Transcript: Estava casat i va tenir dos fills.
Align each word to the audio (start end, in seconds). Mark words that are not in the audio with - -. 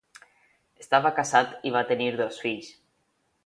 Estava 0.83 1.11
casat 1.19 1.53
i 1.69 1.75
va 1.77 1.85
tenir 1.93 2.11
dos 2.25 2.43
fills. 2.47 2.75